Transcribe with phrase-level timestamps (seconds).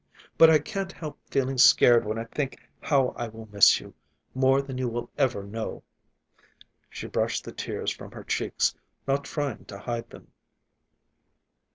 [0.35, 4.79] But I can't help feeling scared when I think how I will miss you—more than
[4.79, 5.83] you will ever know."
[6.89, 8.73] She brushed the tears from her cheeks,
[9.07, 10.29] not trying to hide them.